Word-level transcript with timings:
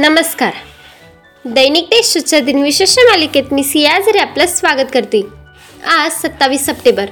नमस्कार. 0.00 0.52
दैनिक 1.44 1.84
देशच्या 1.84 2.40
दिनविशेष 2.40 2.98
मालिकेत 2.98 3.52
मी 3.52 3.64
सियाझरी 3.64 4.18
आपलं 4.18 4.46
स्वागत 4.46 4.86
करते. 4.94 5.22
आज 5.86 6.12
सत्तावीस 6.12 6.66
सप्टेंबर. 6.66 7.06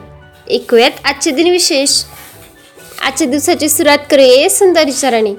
ऐकूयात 0.50 0.90
आजचे 1.04 1.30
दिनविशेष 1.30 2.04
आजच्या 3.04 3.26
दिवसाची 3.26 3.68
सुरुवात 3.68 3.98
करूया 4.10 4.50
सुंदर 4.50 4.84
विचाराने. 4.84 5.34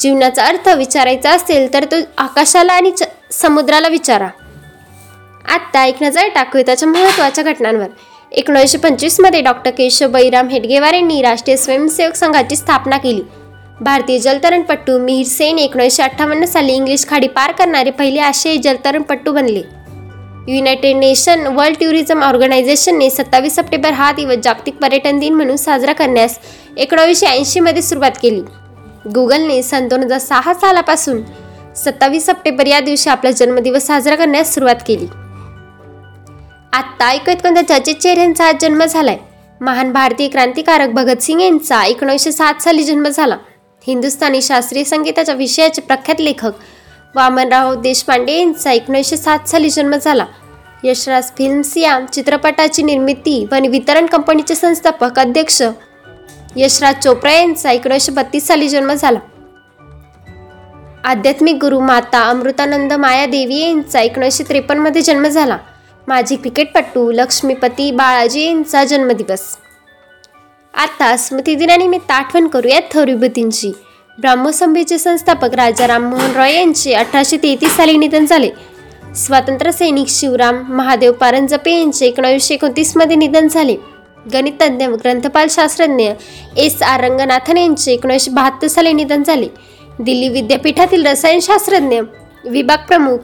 जीवनाचा 0.00 0.44
अर्थ 0.44 0.68
विचारायचा 0.68 1.30
असेल 1.30 1.72
तर 1.74 1.84
तो 1.84 1.96
आकाशाला 2.18 2.72
आणि 2.72 2.90
च 2.90 3.02
समुद्राला 3.32 3.88
विचारा. 3.88 4.28
आत्ता 5.48 5.84
एक 5.84 6.02
नजर 6.02 6.28
टाकूया 6.28 6.66
त्याच्या 6.66 6.88
महत्त्वाच्या 6.88 7.44
घटनांवर. 7.44 7.86
एकोणीसशे 8.32 8.78
पंचवीसमध्ये 8.78 9.40
डॉक्टर 9.40 9.70
केशव 9.70 10.08
बैराम 10.08 10.48
हेडगेवार 10.48 10.94
यांनी 10.94 11.22
राष्ट्रीय 11.22 11.56
स्वयंसेवक 11.56 12.14
संघाची 12.14 12.56
स्थापना 12.56 12.96
केली. 12.96 13.22
भारतीय 13.80 14.18
जलतरणपट्टू 14.18 14.98
मिहीर 14.98 15.26
सेन 15.26 15.58
एकोणीसशे 15.58 16.02
अठ्ठावन्न 16.02 16.44
साली 16.44 16.72
इंग्लिश 16.72 17.06
खाडी 17.08 17.26
पार 17.26 17.52
करणारे 17.52 17.90
पहिले 17.90 18.20
आशियाई 18.20 18.58
जलतरणपटू 18.58 19.32
बनले. 19.32 19.62
युनायटेड 20.48 20.96
नेशन 20.96 21.46
वर्ल्ड 21.46 21.76
टुरिझम 21.76 22.22
ऑर्गनायझेशनने 22.22 23.10
सत्तावीस 23.10 23.56
सप्टेंबर 23.56 23.92
हा 23.92 24.12
दिवस 24.12 24.36
जागतिक 24.36 24.74
पर्यटन 24.74 25.18
दिन 25.18 25.34
म्हणून 25.34 25.56
साजरा 25.56 25.92
करण्यास 25.92 26.38
एकोणावीसशे 26.76 27.26
ऐंशीमध्ये 27.26 27.82
सुरुवात 27.82 28.18
केली. 28.22 28.40
गुगलने 29.14 29.62
सन 29.62 29.88
दोन 29.88 30.02
हजार 30.02 30.18
सहा 30.18 30.54
सालापासून 30.54 31.22
सत्तावीस 31.76 32.26
सप्टेंबर 32.26 32.66
या 32.66 32.80
दिवशी 32.80 33.10
आपला 33.10 33.30
जन्मदिवस 33.30 33.86
साजरा 33.86 34.14
करण्यास 34.14 34.54
सुरुवात 34.54 34.82
केली. 34.86 35.06
आत्ता 36.72 37.08
ऐकत 37.08 37.42
कोणत्या 37.42 37.66
चर्चित 37.68 37.94
चेहऱ्यांचा 37.94 38.44
आज 38.44 38.54
जन्म 38.60 38.84
झालाय? 38.84 39.16
महान 39.60 39.92
भारतीय 39.92 40.28
क्रांतिकारक 40.28 40.88
भगतसिंग 40.88 41.40
यांचा 41.40 41.84
एकोणीसशे 41.84 42.32
सात 42.32 42.62
साली 42.62 42.82
जन्म 42.82 43.08
झाला. 43.08 43.36
हिंदुस्थानी 43.88 44.42
शास्त्रीय 44.42 44.84
संगीताच्या 44.84 45.34
विषयाचे 45.34 45.82
प्रख्यात 45.82 46.20
लेखक 46.20 46.52
वामनराव 47.14 47.74
देशपांडे 47.74 48.38
यांचा 48.38 48.72
एकोणीसशे 48.72 49.16
सात 49.16 49.48
साली 49.48 49.70
जन्म 49.70 49.94
झाला. 49.96 50.26
यशराज 50.84 51.30
फिल्म्स 51.38 51.76
या 51.76 52.00
चित्रपटाची 52.12 52.82
निर्मिती 52.82 53.46
व 53.52 53.54
वितरण 53.68 54.06
कंपनीचे 54.06 54.54
संस्थापक 54.54 55.18
अध्यक्ष 55.18 55.62
यशराज 56.56 56.94
चोप्रा 57.04 57.32
यांचा 57.32 57.70
एकोणीसशे 57.70 58.12
बत्तीस 58.12 58.46
साली 58.46 58.68
जन्म 58.68 58.92
झाला. 58.92 59.18
आध्यात्मिक 61.04 61.54
गुरु 61.54 61.80
माता 61.80 62.28
अमृतानंद 62.28 62.92
माया 62.92 63.26
देवी 63.26 63.58
यांचा 63.58 64.00
एकोणीसशे 64.00 64.44
त्रेपन्नमध्ये 64.48 65.02
जन्म 65.02 65.28
झाला. 65.28 65.58
माजी 66.08 66.36
क्रिकेटपटू 66.36 67.12
लक्ष्मीपती 67.12 67.90
बाळाजी 67.90 68.46
यांचा 68.46 68.84
जन्मदिवस. 68.84 69.56
आता 70.78 71.16
स्मृतिदिनानिमित्त 71.16 72.10
आठवण 72.10 72.46
करूयात 72.48 72.82
थोर 72.92 73.10
ब्राह्मसंभेचे 74.18 74.98
संस्थापक 74.98 75.54
राजा 75.54 75.86
राममोहन 75.86 76.32
रॉय 76.32 76.54
यांचे 76.54 76.92
अठराशे 76.94 77.36
तेहतीस 77.36 77.76
साली 77.76 77.96
निधन 77.98 78.26
झाले. 78.26 78.50
स्वातंत्र्य 79.16 79.72
सैनिक 79.72 80.08
शिवराम 80.08 80.62
महादेव 80.68 81.12
पारंजपे 81.12 81.72
यांचे 81.78 82.06
एकोणावीसशे 82.06 82.54
एकोणतीसमध्ये 82.54 83.16
निधन 83.16 83.48
झाले. 83.48 83.76
गणितज्ञ 84.32 84.86
व 84.86 84.94
ग्रंथपाल 84.94 85.46
शास्त्रज्ञ 85.50 86.08
एस 86.56 86.82
आर 86.82 87.00
रंगनाथन 87.00 87.56
यांचे 87.56 87.92
एकोणीसशे 87.92 88.30
बहात्तर 88.30 88.66
साली 88.66 88.92
निधन 88.92 89.22
झाले. 89.22 89.48
दिल्ली 89.98 90.28
विद्यापीठातील 90.28 91.06
रसायनशास्त्रज्ञ 91.06 92.00
विभाग 92.44 92.86
प्रमुख 92.88 93.18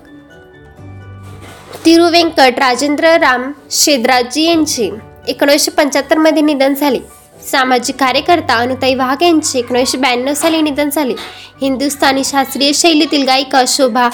तिरुवेंकट 1.87 2.59
राजेंद्र 2.59 3.17
राम 3.19 3.53
शेदराजी 3.71 4.45
यांचे 4.45 4.91
एकोणीसशे 5.29 5.71
पंच्याहत्तरमध्ये 5.71 6.43
निधन 6.43 6.75
झाले. 6.75 7.24
सामाजिक 7.51 7.97
कार्यकर्ता 7.97 8.55
अनुताई 8.55 8.95
वाघ 8.95 9.23
यांचे 9.23 9.59
एकोणीसशे 9.59 9.99
ब्याण्णव 9.99 10.35
साली 10.35 10.63
निधन 10.63 10.91
झाले. 10.91 11.15
हिंदुस्थानी 11.61 12.25
शास्त्रीय 12.25 12.73
शैलीतील 12.73 13.25
गायिका 13.27 13.63
शोभा 13.69 14.09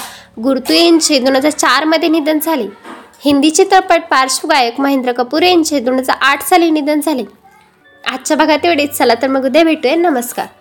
गुरतू 0.45 0.73
यांचे 0.73 1.19
दोन 1.19 1.37
हजार 1.37 1.51
चारमध्ये 1.51 2.09
निधन 2.09 2.39
झाले. 2.39 2.67
हिंदी 3.25 3.51
चित्रपट 3.51 4.03
पार्श्वगायक 4.11 4.81
महेंद्र 4.81 5.13
कपूर 5.13 5.43
यांचे 5.43 5.81
दोन 5.81 5.99
हजार 5.99 6.17
आठ 6.21 6.43
साली 6.43 6.71
निधन 6.71 7.01
झाले. 7.01 7.25
आजच्या 8.05 8.37
भागात 8.37 8.67
एवढेच. 8.67 8.97
चला 8.99 9.15
तर 9.23 9.27
मग 9.27 9.45
उद्या 9.45 9.65
भेटूया. 9.65 9.95
नमस्कार. 9.97 10.60